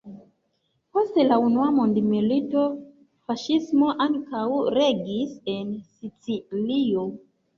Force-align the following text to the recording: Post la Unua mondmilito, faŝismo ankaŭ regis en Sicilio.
Post 0.97 1.17
la 1.31 1.35
Unua 1.47 1.65
mondmilito, 1.75 2.63
faŝismo 3.27 3.91
ankaŭ 4.07 4.45
regis 4.77 5.35
en 5.57 5.71
Sicilio. 5.99 7.05